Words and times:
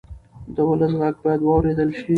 د 0.55 0.57
ولس 0.69 0.93
غږ 1.01 1.15
باید 1.23 1.41
واورېدل 1.43 1.89
شي. 1.99 2.07